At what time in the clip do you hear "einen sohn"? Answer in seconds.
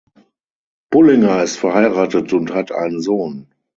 2.71-3.51